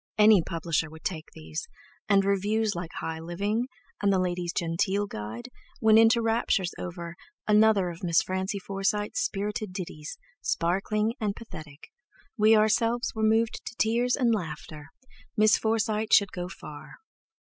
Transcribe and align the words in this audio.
Any 0.17 0.41
publisher 0.41 0.89
would 0.89 1.03
take 1.03 1.29
these, 1.35 1.67
and 2.09 2.25
reviews 2.25 2.73
like 2.73 2.89
"High 3.01 3.19
Living," 3.19 3.67
and 4.01 4.11
the 4.11 4.17
"Ladies' 4.17 4.51
Genteel 4.51 5.05
Guide" 5.05 5.49
went 5.79 5.99
into 5.99 6.23
raptures 6.23 6.73
over: 6.79 7.15
"Another 7.47 7.91
of 7.91 8.03
Miss 8.03 8.19
Francie 8.23 8.57
Forsyte's 8.57 9.19
spirited 9.19 9.71
ditties, 9.73 10.17
sparkling 10.41 11.13
and 11.19 11.35
pathetic. 11.35 11.91
We 12.35 12.55
ourselves 12.55 13.13
were 13.13 13.21
moved 13.21 13.61
to 13.63 13.75
tears 13.77 14.15
and 14.15 14.33
laughter. 14.33 14.87
Miss 15.37 15.55
Forsyte 15.59 16.13
should 16.13 16.31
go 16.31 16.49
far." 16.49 16.95